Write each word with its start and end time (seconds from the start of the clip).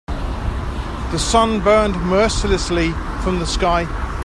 The 1.11 1.19
sun 1.19 1.63
burned 1.63 1.95
mercilessly 2.07 2.89
from 3.21 3.37
the 3.37 3.45
sky. 3.45 3.85